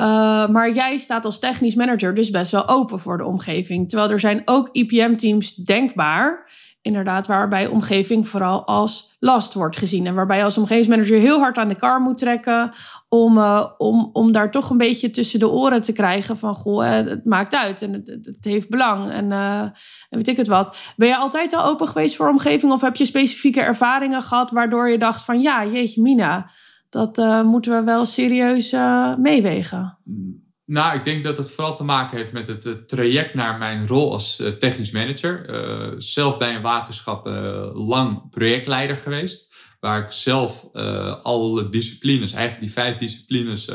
Uh, 0.00 0.06
maar 0.48 0.72
jij 0.72 0.98
staat 0.98 1.24
als 1.24 1.38
technisch 1.38 1.74
manager 1.74 2.14
dus 2.14 2.30
best 2.30 2.50
wel 2.50 2.68
open 2.68 2.98
voor 2.98 3.18
de 3.18 3.24
omgeving. 3.24 3.88
Terwijl 3.88 4.10
er 4.10 4.20
zijn 4.20 4.42
ook 4.44 4.68
IPM-teams 4.72 5.54
denkbaar, 5.54 6.50
inderdaad, 6.82 7.26
waarbij 7.26 7.66
omgeving 7.66 8.28
vooral 8.28 8.66
als 8.66 9.16
last 9.18 9.54
wordt 9.54 9.76
gezien. 9.76 10.06
En 10.06 10.14
waarbij 10.14 10.36
je 10.36 10.44
als 10.44 10.58
omgevingsmanager 10.58 11.18
heel 11.18 11.38
hard 11.38 11.58
aan 11.58 11.68
de 11.68 11.74
kar 11.74 12.00
moet 12.00 12.18
trekken 12.18 12.72
om, 13.08 13.36
uh, 13.36 13.66
om, 13.78 14.10
om 14.12 14.32
daar 14.32 14.50
toch 14.50 14.70
een 14.70 14.78
beetje 14.78 15.10
tussen 15.10 15.38
de 15.38 15.48
oren 15.48 15.82
te 15.82 15.92
krijgen 15.92 16.38
van, 16.38 16.54
goh, 16.54 16.84
het 16.84 17.24
maakt 17.24 17.54
uit 17.54 17.82
en 17.82 17.92
het, 17.92 18.08
het 18.22 18.44
heeft 18.44 18.68
belang 18.68 19.10
en, 19.10 19.30
uh, 19.30 19.60
en 19.60 19.72
weet 20.08 20.28
ik 20.28 20.36
het 20.36 20.48
wat. 20.48 20.76
Ben 20.96 21.08
je 21.08 21.16
altijd 21.16 21.52
al 21.52 21.64
open 21.64 21.88
geweest 21.88 22.16
voor 22.16 22.28
omgeving 22.28 22.72
of 22.72 22.80
heb 22.80 22.96
je 22.96 23.04
specifieke 23.04 23.60
ervaringen 23.60 24.22
gehad 24.22 24.50
waardoor 24.50 24.90
je 24.90 24.98
dacht 24.98 25.22
van, 25.22 25.40
ja, 25.40 25.66
jeetje 25.66 26.02
mina, 26.02 26.50
dat 26.90 27.44
moeten 27.44 27.72
we 27.72 27.84
wel 27.84 28.04
serieus 28.04 28.76
meewegen? 29.18 29.98
Nou, 30.70 30.96
ik 30.96 31.04
denk 31.04 31.22
dat 31.22 31.38
het 31.38 31.50
vooral 31.50 31.76
te 31.76 31.84
maken 31.84 32.16
heeft 32.16 32.32
met 32.32 32.46
het 32.46 32.88
traject 32.88 33.34
naar 33.34 33.58
mijn 33.58 33.86
rol 33.86 34.12
als 34.12 34.42
technisch 34.58 34.90
manager. 34.90 35.44
zelf 36.02 36.38
bij 36.38 36.54
een 36.54 36.62
waterschap 36.62 37.26
lang 37.74 38.30
projectleider 38.30 38.96
geweest 38.96 39.48
waar 39.80 40.04
ik 40.04 40.12
zelf 40.12 40.72
alle 41.22 41.68
disciplines, 41.68 42.32
eigenlijk 42.32 42.64
die 42.64 42.82
vijf 42.82 42.96
disciplines, 42.96 43.70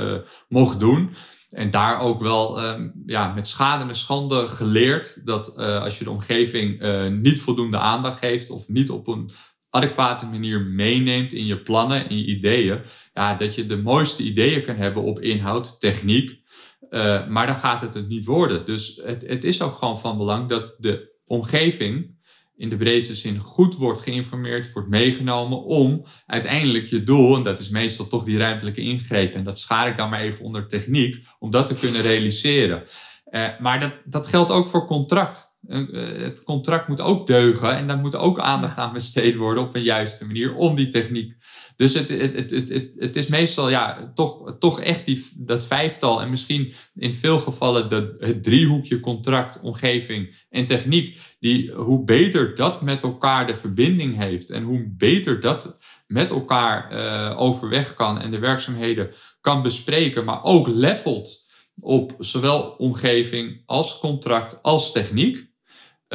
mocht 0.50 0.80
doen. 0.80 1.16
En 1.50 1.70
daar 1.70 2.00
ook 2.00 2.22
wel 2.22 2.64
um, 2.64 3.04
ja, 3.06 3.34
met 3.34 3.48
schade 3.48 3.84
en 3.84 3.96
schande 3.96 4.48
geleerd 4.48 5.26
dat 5.26 5.58
als 5.58 5.98
je 5.98 6.04
de 6.04 6.10
omgeving 6.10 6.82
niet 7.22 7.42
voldoende 7.42 7.78
aandacht 7.78 8.20
geeft 8.20 8.50
of 8.50 8.68
niet 8.68 8.90
op 8.90 9.08
een 9.08 9.30
adequate 9.70 10.26
manier 10.26 10.62
meeneemt 10.62 11.34
in 11.34 11.46
je 11.46 11.60
plannen, 11.62 12.10
in 12.10 12.18
je 12.18 12.26
ideeën, 12.26 12.80
ja, 13.14 13.36
dat 13.36 13.56
je 13.56 13.66
de 13.66 13.78
mooiste 13.78 14.24
ideeën 14.24 14.64
kan 14.64 14.76
hebben 14.76 15.04
op 15.04 15.20
inhoud, 15.20 15.80
techniek. 15.80 16.44
Uh, 16.90 17.28
maar 17.28 17.46
dan 17.46 17.56
gaat 17.56 17.82
het 17.82 17.94
het 17.94 18.08
niet 18.08 18.26
worden. 18.26 18.66
Dus 18.66 19.02
het, 19.04 19.28
het 19.28 19.44
is 19.44 19.62
ook 19.62 19.76
gewoon 19.76 20.00
van 20.00 20.18
belang 20.18 20.50
dat 20.50 20.76
de 20.78 21.14
omgeving 21.26 22.14
in 22.58 22.70
de 22.70 22.78
breedste 22.78 23.16
zin 23.16 23.38
goed 23.38 23.76
wordt 23.76 24.02
geïnformeerd, 24.02 24.72
wordt 24.72 24.90
meegenomen 24.90 25.64
om 25.64 26.06
uiteindelijk 26.26 26.88
je 26.88 27.04
doel, 27.04 27.36
en 27.36 27.44
dat 27.44 27.60
is 27.60 27.70
meestal 27.70 28.08
toch 28.08 28.24
die 28.24 28.38
ruimtelijke 28.38 28.82
ingreep, 28.82 29.34
en 29.34 29.44
dat 29.44 29.60
schaar 29.60 29.88
ik 29.88 29.98
dan 29.98 30.10
maar 30.10 30.22
even 30.22 30.46
onder 30.46 30.68
techniek, 30.68 31.26
om 31.40 31.52
dat 31.52 31.68
te 31.68 31.74
kunnen 31.74 32.02
realiseren. 32.02 32.84
Uh, 33.30 33.60
maar 33.60 33.80
dat, 33.80 33.94
dat 34.06 34.28
geldt 34.28 34.52
ook 34.52 34.68
voor 34.68 34.86
contract. 34.86 35.55
Uh, 35.68 36.24
het 36.24 36.44
contract 36.44 36.88
moet 36.88 37.02
ook 37.02 37.28
deugen 37.28 37.76
en 37.76 37.88
daar 37.88 37.98
moet 37.98 38.16
ook 38.16 38.40
aandacht 38.40 38.78
aan 38.78 38.94
besteed 38.94 39.36
worden 39.36 39.64
op 39.64 39.76
een 39.76 39.84
juiste 39.84 40.26
manier 40.26 40.56
om 40.56 40.76
die 40.76 40.88
techniek 40.88 41.38
dus 41.76 41.94
het, 41.94 42.10
het, 42.10 42.34
het, 42.34 42.70
het, 42.70 42.92
het 42.98 43.16
is 43.16 43.28
meestal 43.28 43.70
ja, 43.70 44.12
toch, 44.14 44.56
toch 44.60 44.80
echt 44.80 45.06
die, 45.06 45.28
dat 45.36 45.66
vijftal 45.66 46.22
en 46.22 46.30
misschien 46.30 46.74
in 46.96 47.14
veel 47.14 47.40
gevallen 47.40 47.90
de, 47.90 48.16
het 48.20 48.44
driehoekje 48.44 49.00
contract, 49.00 49.60
omgeving 49.62 50.46
en 50.50 50.66
techniek. 50.66 51.20
Die, 51.40 51.72
hoe 51.72 52.04
beter 52.04 52.56
dat 52.56 52.82
met 52.82 53.04
elkaar 53.04 53.48
de 53.48 53.56
verbinding 53.56 54.18
heeft 54.18 54.50
en 54.50 54.64
hoe 54.64 54.94
beter 54.98 55.40
dat 55.40 55.78
met 56.08 56.32
elkaar 56.32 56.94
uh, 56.94 57.40
overweg 57.40 57.94
kan 57.94 58.22
en 58.22 58.32
de 58.32 58.40
werkzaamheden 58.40 59.12
kan 59.42 59.62
bespreken, 59.62 60.26
maar 60.26 60.44
ook 60.44 60.68
levelt 60.68 61.44
op 61.80 62.16
zowel 62.20 62.62
omgeving 62.62 63.62
als 63.66 64.00
contract 64.00 64.60
als 64.62 64.92
techniek. 64.92 65.54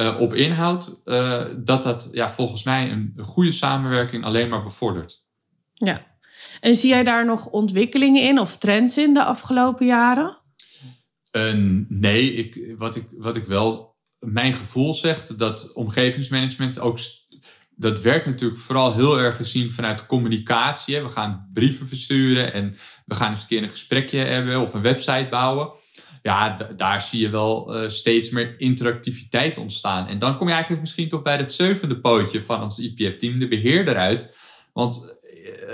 Uh, 0.01 0.19
op 0.19 0.33
inhoud, 0.33 1.01
uh, 1.05 1.45
dat 1.57 1.83
dat 1.83 2.09
ja, 2.11 2.29
volgens 2.29 2.63
mij 2.63 2.91
een, 2.91 3.13
een 3.15 3.23
goede 3.23 3.51
samenwerking 3.51 4.23
alleen 4.23 4.49
maar 4.49 4.63
bevordert. 4.63 5.25
Ja. 5.73 6.01
En 6.59 6.75
zie 6.75 6.89
jij 6.89 7.03
daar 7.03 7.25
nog 7.25 7.45
ontwikkelingen 7.45 8.23
in 8.23 8.39
of 8.39 8.57
trends 8.57 8.97
in 8.97 9.13
de 9.13 9.23
afgelopen 9.23 9.85
jaren? 9.85 10.37
Uh, 11.31 11.83
nee, 11.87 12.33
ik, 12.33 12.75
wat, 12.77 12.95
ik, 12.95 13.05
wat 13.17 13.35
ik 13.35 13.45
wel, 13.45 13.95
mijn 14.19 14.53
gevoel 14.53 14.93
zegt 14.93 15.39
dat 15.39 15.73
omgevingsmanagement 15.73 16.79
ook, 16.79 16.99
dat 17.75 18.01
werkt 18.01 18.25
natuurlijk 18.25 18.59
vooral 18.59 18.93
heel 18.93 19.19
erg 19.19 19.35
gezien 19.35 19.71
vanuit 19.71 20.05
communicatie. 20.05 21.01
We 21.01 21.09
gaan 21.09 21.49
brieven 21.53 21.87
versturen 21.87 22.53
en 22.53 22.75
we 23.05 23.15
gaan 23.15 23.31
eens 23.31 23.41
een 23.41 23.47
keer 23.47 23.63
een 23.63 23.69
gesprekje 23.69 24.19
hebben 24.19 24.59
of 24.61 24.73
een 24.73 24.81
website 24.81 25.27
bouwen. 25.29 25.71
Ja, 26.21 26.57
daar 26.75 27.01
zie 27.01 27.21
je 27.21 27.29
wel 27.29 27.83
uh, 27.83 27.89
steeds 27.89 28.29
meer 28.29 28.55
interactiviteit 28.57 29.57
ontstaan. 29.57 30.07
En 30.07 30.19
dan 30.19 30.37
kom 30.37 30.47
je 30.47 30.53
eigenlijk 30.53 30.81
misschien 30.81 31.09
toch 31.09 31.21
bij 31.21 31.37
het 31.37 31.53
zevende 31.53 31.99
pootje 31.99 32.41
van 32.41 32.63
ons 32.63 32.79
IPF-team, 32.79 33.39
de 33.39 33.47
beheer 33.47 33.87
eruit. 33.87 34.33
Want 34.73 35.19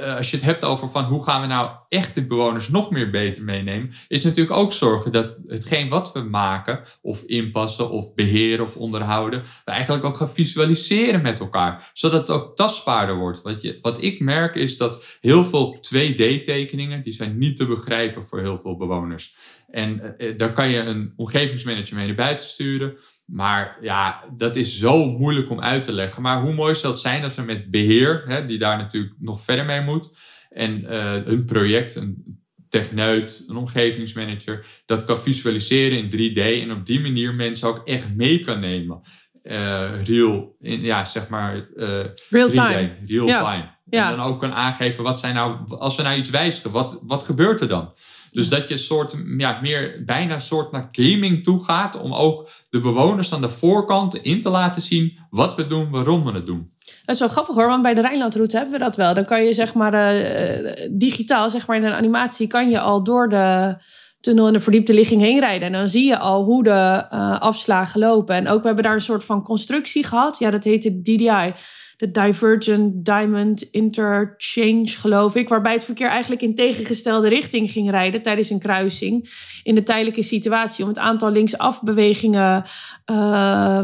eh, 0.02 0.16
als 0.16 0.32
je 0.32 0.38
het 0.38 0.46
hebt 0.46 0.64
over 0.64 0.90
van 0.90 1.04
hoe 1.04 1.24
gaan 1.24 1.42
we 1.42 1.48
nou 1.48 1.70
echt 1.90 2.16
de 2.16 2.26
bewoners 2.26 2.70
nog 2.70 2.92
meer 2.92 3.10
beter 3.10 3.44
meenemen, 3.44 3.92
is 4.08 4.24
natuurlijk 4.24 4.58
ook 4.58 4.74
zorgen 4.74 5.12
dat 5.12 5.36
hetgeen 5.48 5.90
wat 5.90 6.14
we 6.14 6.20
maken, 6.20 6.82
of 7.02 7.24
inpassen, 7.24 7.90
of 7.90 8.16
beheren 8.16 8.66
of 8.66 8.78
onderhouden, 8.78 9.44
we 9.66 9.72
eigenlijk 9.72 10.06
ook 10.06 10.16
gaan 10.16 10.30
visualiseren 10.30 11.22
met 11.22 11.40
elkaar, 11.40 11.92
zodat 11.94 12.28
het 12.28 12.38
ook 12.38 12.56
tastbaarder 12.56 13.16
wordt. 13.16 13.42
Wat, 13.42 13.62
je, 13.62 13.80
wat 13.82 14.04
ik 14.04 14.20
merk 14.20 14.56
is 14.56 14.78
dat 14.78 15.18
heel 15.22 15.46
veel 15.46 15.78
2D-tekeningen, 15.94 17.02
die 17.02 17.14
zijn 17.14 17.38
niet 17.38 17.58
te 17.58 17.66
begrijpen 17.66 18.24
voor 18.24 18.40
heel 18.40 18.58
veel 18.58 18.78
bewoners. 18.78 19.36
En 19.78 20.18
eh, 20.18 20.38
daar 20.38 20.52
kan 20.52 20.70
je 20.70 20.80
een 20.80 21.14
omgevingsmanager 21.16 21.96
mee 21.96 22.06
naar 22.06 22.16
buiten 22.16 22.46
sturen. 22.46 22.98
Maar 23.26 23.78
ja, 23.82 24.24
dat 24.38 24.56
is 24.56 24.80
zo 24.80 25.06
moeilijk 25.06 25.50
om 25.50 25.62
uit 25.62 25.84
te 25.84 25.92
leggen. 25.92 26.22
Maar 26.22 26.42
hoe 26.42 26.54
mooi 26.54 26.76
zou 26.76 26.94
het 26.94 27.02
zijn 27.02 27.24
als 27.24 27.36
we 27.36 27.42
met 27.42 27.72
beheer, 27.72 28.24
hè, 28.26 28.46
die 28.46 28.58
daar 28.58 28.78
natuurlijk 28.78 29.14
nog 29.20 29.42
verder 29.42 29.66
mee 29.66 29.82
moet, 29.82 30.18
en 30.50 30.80
uh, 30.80 31.26
een 31.26 31.46
project, 31.46 31.96
een 31.96 32.40
techneut, 32.70 33.44
een 33.48 33.56
omgevingsmanager, 33.56 34.66
dat 34.86 35.06
kan 35.06 35.20
visualiseren 35.20 35.98
in 35.98 36.34
3D 36.34 36.64
en 36.64 36.72
op 36.72 36.86
die 36.86 37.00
manier 37.00 37.36
mensen 37.36 37.68
ook 37.68 37.82
echt 37.88 38.16
mee 38.16 38.40
kan 38.40 38.60
nemen. 38.60 39.02
Uh, 39.44 40.04
real, 40.06 40.56
in, 40.60 40.82
ja, 40.82 41.06
zeg 41.06 41.30
maar. 41.30 41.56
Uh, 41.76 42.04
real 42.30 42.50
time. 42.50 42.96
Real 43.06 43.28
time. 43.28 43.76
En 43.90 44.18
dan 44.18 44.20
ook 44.20 44.40
kan 44.40 44.56
aangeven, 44.56 45.04
wat 45.04 45.20
zijn 45.20 45.36
nou, 45.36 45.58
als 45.68 45.96
we 45.96 46.04
nou 46.04 46.18
iets 46.18 46.30
wijzigen, 46.30 46.72
wat, 46.72 47.00
wat 47.04 47.24
gebeurt 47.24 47.62
er 47.62 47.68
dan? 47.68 47.94
Dus 48.38 48.50
dat 48.50 48.68
je 48.68 48.74
een 48.74 48.80
soort, 48.80 49.16
ja, 49.38 49.60
meer 49.62 50.04
bijna 50.06 50.34
een 50.34 50.42
soort 50.42 50.72
naar 50.72 50.90
gaming 50.92 51.44
toe 51.44 51.64
gaat. 51.64 52.02
Om 52.02 52.14
ook 52.14 52.50
de 52.70 52.80
bewoners 52.80 53.34
aan 53.34 53.42
de 53.42 53.50
voorkant 53.50 54.16
in 54.16 54.42
te 54.42 54.50
laten 54.50 54.82
zien 54.82 55.18
wat 55.30 55.56
we 55.56 55.68
doen, 55.68 55.90
waarom 55.90 56.24
we 56.24 56.32
het 56.32 56.46
doen. 56.46 56.72
Dat 57.06 57.16
is 57.16 57.20
wel 57.20 57.30
grappig 57.30 57.56
hoor, 57.56 57.68
want 57.68 57.82
bij 57.82 57.94
de 57.94 58.02
Rijnlandroute 58.02 58.56
hebben 58.58 58.74
we 58.74 58.84
dat 58.84 58.96
wel. 58.96 59.14
Dan 59.14 59.26
kan 59.26 59.44
je 59.44 59.54
zeg 59.54 59.74
maar 59.74 59.94
uh, 59.94 60.88
digitaal, 60.92 61.50
zeg 61.50 61.68
maar 61.68 61.78
in 61.78 61.84
een 61.84 61.94
animatie, 61.94 62.48
kan 62.48 62.70
je 62.70 62.80
al 62.80 63.04
door 63.04 63.30
de 63.30 63.76
tunnel 64.20 64.48
en 64.48 64.54
de 64.54 64.60
verdiepte 64.60 64.94
ligging 64.94 65.22
heen 65.22 65.40
rijden. 65.40 65.68
En 65.68 65.74
dan 65.74 65.88
zie 65.88 66.08
je 66.08 66.18
al 66.18 66.44
hoe 66.44 66.64
de 66.64 67.06
uh, 67.14 67.40
afslagen 67.40 68.00
lopen. 68.00 68.36
En 68.36 68.48
ook 68.48 68.62
we 68.62 68.66
hebben 68.68 68.84
daar 68.84 68.94
een 68.94 69.02
soort 69.02 69.24
van 69.24 69.44
constructie 69.44 70.06
gehad. 70.06 70.40
Ja, 70.40 70.52
dat 70.52 70.64
heette 70.64 71.02
DDI 71.02 71.54
de 71.98 72.12
Divergent 72.12 73.06
Diamond 73.06 73.62
Interchange, 73.72 74.88
geloof 74.88 75.36
ik. 75.36 75.50
Waarbij 75.50 75.74
het 75.74 75.84
verkeer 75.84 76.10
eigenlijk 76.10 76.42
in 76.42 76.56
tegengestelde 76.56 77.28
richting 77.28 77.72
ging 77.72 77.90
rijden 77.90 78.22
tijdens 78.22 78.50
een 78.50 78.60
kruising. 78.60 79.30
In 79.64 79.76
de 79.76 79.84
tijdelijke 79.84 80.24
situatie. 80.24 80.84
Om 80.84 80.90
het 80.90 81.00
aantal 81.00 81.32
linksafbewegingen. 81.32 82.64
Uh, 83.12 83.84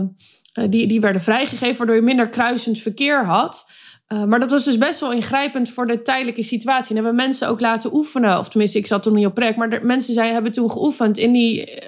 die, 0.70 0.88
die 0.88 1.00
werden 1.00 1.22
vrijgegeven, 1.22 1.78
waardoor 1.78 1.96
je 1.96 2.02
minder 2.02 2.30
kruisend 2.30 2.80
verkeer 2.80 3.26
had. 3.26 3.72
Uh, 4.08 4.24
maar 4.24 4.40
dat 4.40 4.52
was 4.52 4.64
dus 4.64 4.78
best 4.78 5.00
wel 5.00 5.14
ingrijpend 5.14 5.70
voor 5.70 5.88
de 5.88 6.02
tijdelijke 6.02 6.44
situatie. 6.44 6.90
En 6.90 6.96
hebben 6.96 7.16
mensen 7.16 7.48
ook 7.48 7.60
laten 7.60 7.96
oefenen. 7.96 8.40
Of 8.40 8.50
tenminste, 8.50 8.78
ik 8.78 8.88
zat 8.88 9.04
toen 9.04 9.14
niet 9.14 9.26
op 9.26 9.34
project. 9.34 9.58
Maar 9.58 9.86
mensen 9.86 10.14
zijn, 10.14 10.34
hebben 10.34 10.52
toen 10.52 10.72
geoefend 10.72 11.18
in 11.18 11.32
die 11.32 11.82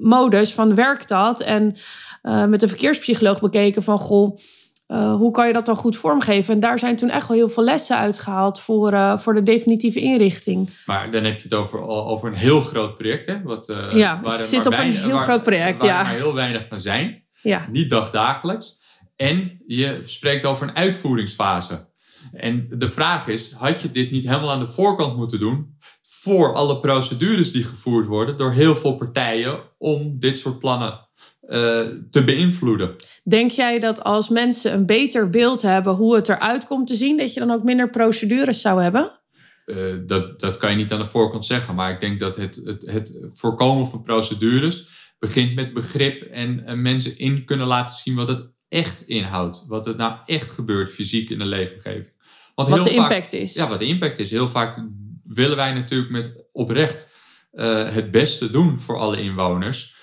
modus 0.00 0.52
van 0.52 0.74
werkt 0.74 1.08
dat? 1.08 1.40
En 1.40 1.76
met 2.48 2.62
een 2.62 2.68
verkeerspsycholoog 2.68 3.40
bekeken 3.40 3.82
van... 3.82 3.98
goh, 3.98 4.36
uh, 4.94 5.14
hoe 5.14 5.30
kan 5.30 5.46
je 5.46 5.52
dat 5.52 5.66
dan 5.66 5.76
goed 5.76 5.96
vormgeven? 5.96 6.54
En 6.54 6.60
daar 6.60 6.78
zijn 6.78 6.96
toen 6.96 7.10
echt 7.10 7.28
wel 7.28 7.36
heel 7.36 7.48
veel 7.48 7.64
lessen 7.64 7.96
uitgehaald 7.96 8.60
voor, 8.60 8.92
uh, 8.92 9.18
voor 9.18 9.34
de 9.34 9.42
definitieve 9.42 10.00
inrichting. 10.00 10.70
Maar 10.86 11.10
dan 11.10 11.24
heb 11.24 11.36
je 11.36 11.42
het 11.42 11.54
over, 11.54 11.86
over 11.86 12.28
een 12.28 12.34
heel 12.34 12.60
groot 12.60 12.96
project, 12.96 13.26
hè? 13.26 13.42
Wat, 13.42 13.68
uh, 13.68 13.92
ja, 13.92 14.20
waar 14.22 14.38
het 14.38 14.46
zit 14.46 14.66
op 14.66 14.72
een 14.72 14.92
heel 14.92 15.18
groot 15.18 15.42
project, 15.42 15.78
waar 15.78 15.88
ja. 15.88 15.98
er 15.98 16.04
maar 16.04 16.14
heel 16.14 16.34
weinig 16.34 16.66
van 16.66 16.80
zijn. 16.80 17.22
Ja. 17.42 17.66
Niet 17.70 17.90
dagdagelijks. 17.90 18.78
En 19.16 19.62
je 19.66 19.98
spreekt 20.00 20.44
over 20.44 20.68
een 20.68 20.76
uitvoeringsfase. 20.76 21.92
En 22.32 22.66
de 22.70 22.88
vraag 22.88 23.28
is, 23.28 23.52
had 23.52 23.80
je 23.80 23.90
dit 23.90 24.10
niet 24.10 24.28
helemaal 24.28 24.50
aan 24.50 24.60
de 24.60 24.66
voorkant 24.66 25.16
moeten 25.16 25.38
doen... 25.38 25.76
voor 26.02 26.54
alle 26.54 26.80
procedures 26.80 27.52
die 27.52 27.64
gevoerd 27.64 28.06
worden 28.06 28.36
door 28.36 28.52
heel 28.52 28.76
veel 28.76 28.94
partijen... 28.94 29.58
om 29.78 30.18
dit 30.18 30.38
soort 30.38 30.58
plannen 30.58 31.00
te 32.10 32.22
beïnvloeden. 32.24 32.96
Denk 33.24 33.50
jij 33.50 33.78
dat 33.78 34.04
als 34.04 34.28
mensen 34.28 34.72
een 34.72 34.86
beter 34.86 35.30
beeld 35.30 35.62
hebben 35.62 35.94
hoe 35.94 36.14
het 36.16 36.28
eruit 36.28 36.66
komt 36.66 36.86
te 36.86 36.94
zien, 36.94 37.16
dat 37.16 37.34
je 37.34 37.40
dan 37.40 37.50
ook 37.50 37.62
minder 37.62 37.90
procedures 37.90 38.60
zou 38.60 38.82
hebben? 38.82 39.20
Uh, 39.66 39.94
dat, 40.06 40.40
dat 40.40 40.56
kan 40.56 40.70
je 40.70 40.76
niet 40.76 40.92
aan 40.92 40.98
de 40.98 41.04
voorkant 41.04 41.46
zeggen, 41.46 41.74
maar 41.74 41.90
ik 41.92 42.00
denk 42.00 42.20
dat 42.20 42.36
het, 42.36 42.60
het, 42.64 42.86
het 42.90 43.24
voorkomen 43.28 43.86
van 43.86 44.02
procedures 44.02 44.88
begint 45.18 45.54
met 45.54 45.72
begrip 45.72 46.22
en, 46.22 46.66
en 46.66 46.82
mensen 46.82 47.18
in 47.18 47.44
kunnen 47.44 47.66
laten 47.66 47.96
zien 47.96 48.14
wat 48.14 48.28
het 48.28 48.52
echt 48.68 49.02
inhoudt. 49.02 49.64
Wat 49.68 49.86
het 49.86 49.96
nou 49.96 50.16
echt 50.26 50.50
gebeurt 50.50 50.90
fysiek 50.90 51.30
in 51.30 51.38
de 51.38 51.44
leefomgeving. 51.44 52.12
Want 52.54 52.68
wat 52.68 52.84
de 52.84 52.94
impact 52.94 53.32
is. 53.32 53.54
Ja, 53.54 53.68
wat 53.68 53.78
de 53.78 53.86
impact 53.86 54.18
is. 54.18 54.30
Heel 54.30 54.48
vaak 54.48 54.78
willen 55.24 55.56
wij 55.56 55.72
natuurlijk 55.72 56.10
met 56.10 56.46
oprecht 56.52 57.08
uh, 57.52 57.92
het 57.92 58.10
beste 58.10 58.50
doen 58.50 58.80
voor 58.80 58.98
alle 58.98 59.22
inwoners. 59.22 59.93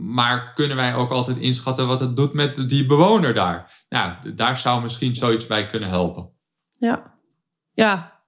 Maar 0.00 0.52
kunnen 0.54 0.76
wij 0.76 0.94
ook 0.94 1.10
altijd 1.10 1.36
inschatten 1.36 1.86
wat 1.86 2.00
het 2.00 2.16
doet 2.16 2.32
met 2.32 2.68
die 2.68 2.86
bewoner 2.86 3.34
daar? 3.34 3.84
Nou, 3.88 4.34
daar 4.34 4.56
zou 4.56 4.82
misschien 4.82 5.14
zoiets 5.14 5.46
bij 5.46 5.66
kunnen 5.66 5.88
helpen. 5.88 6.30
Ja, 6.78 7.14
ja. 7.72 8.22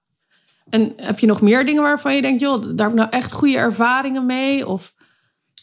En 0.69 0.93
heb 0.95 1.19
je 1.19 1.27
nog 1.27 1.41
meer 1.41 1.65
dingen 1.65 1.81
waarvan 1.81 2.15
je 2.15 2.21
denkt, 2.21 2.41
joh, 2.41 2.61
daar 2.61 2.89
heb 2.89 2.89
ik 2.89 2.93
nou 2.93 3.09
echt 3.09 3.31
goede 3.31 3.57
ervaringen 3.57 4.25
mee? 4.25 4.67
Of... 4.67 4.93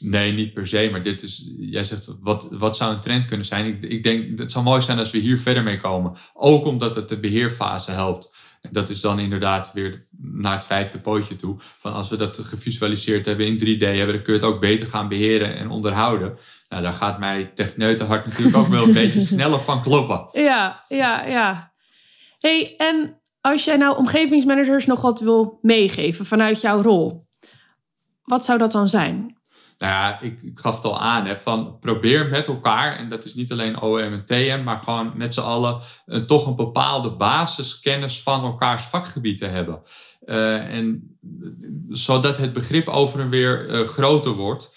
Nee, 0.00 0.32
niet 0.32 0.54
per 0.54 0.66
se. 0.66 0.88
Maar 0.90 1.02
dit 1.02 1.22
is, 1.22 1.52
jij 1.58 1.84
zegt, 1.84 2.14
wat, 2.20 2.48
wat 2.50 2.76
zou 2.76 2.94
een 2.94 3.00
trend 3.00 3.24
kunnen 3.24 3.46
zijn? 3.46 3.66
Ik, 3.66 3.82
ik 3.82 4.02
denk, 4.02 4.38
het 4.38 4.52
zou 4.52 4.64
mooi 4.64 4.82
zijn 4.82 4.98
als 4.98 5.10
we 5.10 5.18
hier 5.18 5.38
verder 5.38 5.62
mee 5.62 5.78
komen. 5.78 6.16
Ook 6.34 6.64
omdat 6.64 6.94
het 6.94 7.08
de 7.08 7.20
beheerfase 7.20 7.90
helpt 7.90 8.35
dat 8.70 8.90
is 8.90 9.00
dan 9.00 9.18
inderdaad 9.18 9.72
weer 9.72 10.02
naar 10.18 10.54
het 10.54 10.64
vijfde 10.64 10.98
pootje 10.98 11.36
toe. 11.36 11.56
Van 11.58 11.92
als 11.92 12.08
we 12.08 12.16
dat 12.16 12.38
gevisualiseerd 12.38 13.26
hebben 13.26 13.46
in 13.46 13.58
3D, 13.58 13.80
hebben, 13.80 14.14
dan 14.14 14.22
kun 14.22 14.34
je 14.34 14.40
het 14.40 14.48
ook 14.48 14.60
beter 14.60 14.86
gaan 14.86 15.08
beheren 15.08 15.56
en 15.56 15.70
onderhouden. 15.70 16.38
Nou, 16.68 16.82
daar 16.82 16.92
gaat 16.92 17.18
mij 17.18 17.50
techneutenhart 17.54 18.26
natuurlijk 18.26 18.56
ook 18.56 18.68
wel 18.68 18.82
een 18.82 18.92
beetje 19.02 19.20
sneller 19.20 19.60
van 19.60 19.82
kloppen. 19.82 20.42
Ja, 20.42 20.84
ja, 20.88 21.26
ja. 21.26 21.72
hey, 22.38 22.74
en 22.76 23.20
als 23.40 23.64
jij 23.64 23.76
nou 23.76 23.96
omgevingsmanagers 23.96 24.86
nog 24.86 25.00
wat 25.00 25.20
wil 25.20 25.58
meegeven 25.62 26.26
vanuit 26.26 26.60
jouw 26.60 26.82
rol, 26.82 27.26
wat 28.22 28.44
zou 28.44 28.58
dat 28.58 28.72
dan 28.72 28.88
zijn? 28.88 29.35
Nou 29.78 29.92
ja, 29.92 30.20
ik, 30.20 30.42
ik 30.42 30.58
gaf 30.58 30.76
het 30.76 30.84
al 30.84 31.00
aan. 31.00 31.26
Hè, 31.26 31.36
van 31.36 31.78
probeer 31.78 32.28
met 32.28 32.48
elkaar, 32.48 32.96
en 32.96 33.08
dat 33.08 33.24
is 33.24 33.34
niet 33.34 33.52
alleen 33.52 33.80
OM 33.80 33.98
en 33.98 34.24
TM, 34.24 34.60
maar 34.64 34.76
gewoon 34.76 35.12
met 35.14 35.34
z'n 35.34 35.40
allen 35.40 35.80
uh, 36.06 36.20
toch 36.20 36.46
een 36.46 36.56
bepaalde 36.56 37.10
basiskennis 37.10 38.22
van 38.22 38.44
elkaars 38.44 38.82
vakgebied 38.82 39.38
te 39.38 39.46
hebben. 39.46 39.82
Uh, 40.24 40.74
en 40.74 41.18
zodat 41.88 42.38
het 42.38 42.52
begrip 42.52 42.88
over 42.88 43.20
en 43.20 43.30
weer 43.30 43.84
groter 43.84 44.32
wordt. 44.32 44.74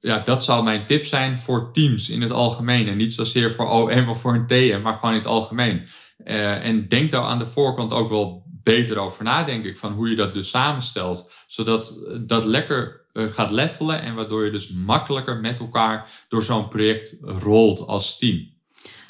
ja, 0.00 0.18
dat 0.18 0.44
zou 0.44 0.64
mijn 0.64 0.86
tip 0.86 1.04
zijn 1.04 1.38
voor 1.38 1.72
teams 1.72 2.10
in 2.10 2.22
het 2.22 2.30
algemeen. 2.30 2.88
En 2.88 2.96
niet 2.96 3.14
zozeer 3.14 3.52
voor 3.52 3.68
OM 3.68 4.08
of 4.08 4.20
voor 4.20 4.34
een 4.34 4.46
TM, 4.46 4.80
maar 4.82 4.94
gewoon 4.94 5.10
in 5.10 5.20
het 5.20 5.26
algemeen. 5.26 5.86
en 6.24 6.88
denk 6.88 7.10
daar 7.10 7.22
aan 7.22 7.38
de 7.38 7.46
voorkant 7.46 7.92
ook 7.92 8.08
wel 8.08 8.46
beter 8.62 8.98
over 8.98 9.24
na, 9.24 9.44
denk 9.44 9.64
ik, 9.64 9.78
van 9.78 9.92
hoe 9.92 10.10
je 10.10 10.16
dat 10.16 10.34
dus 10.34 10.50
samenstelt. 10.50 11.30
Zodat 11.46 12.08
dat 12.26 12.44
lekker 12.44 13.06
gaat 13.26 13.50
levelen 13.50 14.02
en 14.02 14.14
waardoor 14.14 14.44
je 14.44 14.50
dus 14.50 14.70
makkelijker 14.70 15.40
met 15.40 15.58
elkaar 15.58 16.10
door 16.28 16.42
zo'n 16.42 16.68
project 16.68 17.16
rolt 17.20 17.86
als 17.86 18.18
team. 18.18 18.56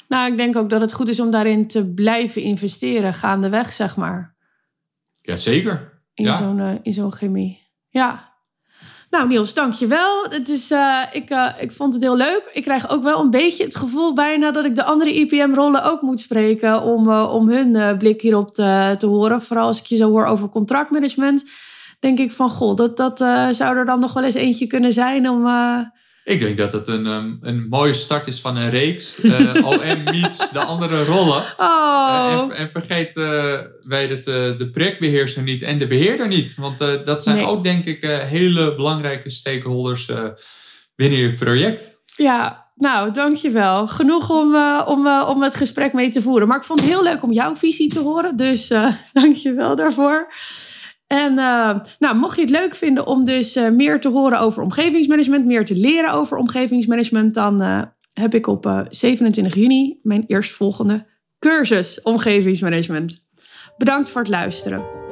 Nou, 0.07 0.31
ik 0.31 0.37
denk 0.37 0.55
ook 0.55 0.69
dat 0.69 0.81
het 0.81 0.93
goed 0.93 1.07
is 1.07 1.19
om 1.19 1.31
daarin 1.31 1.67
te 1.67 1.93
blijven 1.93 2.41
investeren, 2.41 3.13
gaandeweg, 3.13 3.73
zeg 3.73 3.97
maar. 3.97 4.35
Ja, 5.21 5.35
zeker. 5.35 6.01
In 6.13 6.25
ja. 6.25 6.35
zo'n 6.35 6.57
uh, 6.57 6.71
in 6.81 6.93
zo'n 6.93 7.13
chemie. 7.13 7.59
Ja. 7.89 8.37
Nou, 9.09 9.27
Niels, 9.27 9.53
dankjewel. 9.53 10.23
Het 10.23 10.49
is, 10.49 10.71
uh, 10.71 11.03
ik, 11.11 11.29
uh, 11.29 11.49
ik 11.59 11.71
vond 11.71 11.93
het 11.93 12.01
heel 12.01 12.17
leuk. 12.17 12.49
Ik 12.53 12.63
krijg 12.63 12.89
ook 12.89 13.03
wel 13.03 13.19
een 13.21 13.29
beetje 13.29 13.63
het 13.63 13.75
gevoel 13.75 14.13
bijna 14.13 14.51
dat 14.51 14.65
ik 14.65 14.75
de 14.75 14.83
andere 14.83 15.13
IPM-rollen 15.13 15.83
ook 15.83 16.01
moet 16.01 16.19
spreken 16.19 16.81
om, 16.81 17.09
uh, 17.09 17.33
om 17.33 17.49
hun 17.49 17.97
blik 17.97 18.21
hierop 18.21 18.53
te, 18.53 18.95
te 18.97 19.05
horen. 19.05 19.41
Vooral 19.41 19.67
als 19.67 19.79
ik 19.79 19.85
je 19.85 19.95
zo 19.95 20.09
hoor 20.09 20.25
over 20.25 20.49
contractmanagement, 20.49 21.43
denk 21.99 22.19
ik 22.19 22.31
van, 22.31 22.49
goh, 22.49 22.75
dat, 22.75 22.97
dat 22.97 23.17
zou 23.55 23.77
er 23.77 23.85
dan 23.85 23.99
nog 23.99 24.13
wel 24.13 24.23
eens 24.23 24.33
eentje 24.33 24.67
kunnen 24.67 24.93
zijn 24.93 25.29
om... 25.29 25.47
Ik 26.29 26.39
denk 26.39 26.57
dat 26.57 26.73
het 26.73 26.87
een, 26.87 27.05
um, 27.05 27.37
een 27.41 27.67
mooie 27.69 27.93
start 27.93 28.27
is 28.27 28.39
van 28.39 28.57
een 28.57 28.69
reeks. 28.69 29.17
Uh, 29.29 29.67
OM 29.67 30.03
meets 30.03 30.51
de 30.51 30.59
andere 30.59 31.03
rollen. 31.03 31.43
Oh. 31.57 32.31
Uh, 32.31 32.41
en, 32.41 32.51
en, 32.51 32.69
vergeet 32.69 33.17
uh, 33.17 33.59
wij 33.81 34.07
het, 34.07 34.23
de 34.23 34.69
projectbeheerser 34.71 35.43
niet 35.43 35.61
en 35.61 35.77
de 35.77 35.87
beheerder 35.87 36.27
niet. 36.27 36.55
Want 36.55 36.77
dat 36.79 37.23
zijn 37.23 37.35
nee. 37.35 37.45
ook 37.45 37.63
denk 37.63 37.85
ik 37.85 38.01
hele 38.01 38.75
belangrijke 38.75 39.29
stakeholders 39.29 40.11
binnen 40.95 41.19
je 41.19 41.33
project. 41.33 41.97
Ja, 42.15 42.71
nou, 42.75 43.11
dankjewel. 43.11 43.87
Genoeg 43.87 44.29
om, 44.29 44.55
om, 44.85 45.07
om 45.07 45.43
het 45.43 45.55
gesprek 45.55 45.93
mee 45.93 46.09
te 46.09 46.21
voeren. 46.21 46.47
Maar 46.47 46.57
ik 46.57 46.63
vond 46.63 46.79
het 46.79 46.89
heel 46.89 47.03
leuk 47.03 47.23
om 47.23 47.31
jouw 47.31 47.55
visie 47.55 47.89
te 47.89 47.99
horen. 47.99 48.35
Dus 48.35 48.67
dankjewel 49.13 49.75
daarvoor. 49.75 50.33
En 51.09 51.31
uh, 51.31 51.75
nou, 51.99 52.17
mocht 52.17 52.35
je 52.35 52.41
het 52.41 52.49
leuk 52.49 52.75
vinden 52.75 53.07
om 53.07 53.25
dus 53.25 53.57
uh, 53.57 53.69
meer 53.69 53.99
te 53.99 54.09
horen 54.09 54.39
over 54.39 54.63
omgevingsmanagement, 54.63 55.45
meer 55.45 55.65
te 55.65 55.75
leren 55.75 56.11
over 56.11 56.37
omgevingsmanagement, 56.37 57.33
dan 57.33 57.61
uh, 57.61 57.81
heb 58.13 58.33
ik 58.33 58.47
op 58.47 58.85
27 58.89 59.55
juni 59.55 59.99
mijn 60.03 60.23
eerstvolgende 60.27 61.05
cursus 61.39 62.01
omgevingsmanagement. 62.01 63.27
Bedankt 63.77 64.09
voor 64.09 64.21
het 64.21 64.29
luisteren. 64.29 65.08